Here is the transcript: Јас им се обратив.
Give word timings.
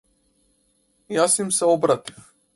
Јас 1.19 1.37
им 1.45 1.53
се 1.61 1.71
обратив. 1.77 2.27